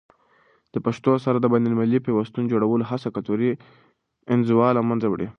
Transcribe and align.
د 0.73 0.75
پښتو 0.85 1.11
سره 1.25 1.37
د 1.39 1.45
بینالمللي 1.53 1.99
پیوستون 2.05 2.43
جوړولو 2.51 2.83
هڅه 2.91 3.07
کلتوري 3.15 3.51
انزوا 4.33 4.69
له 4.77 4.81
منځه 4.89 5.07
وړي. 5.09 5.27